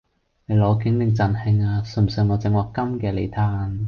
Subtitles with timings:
[0.47, 1.83] 你攞景定贈慶啊？
[1.83, 3.79] 信唔信我整鑊金嘅你嘆！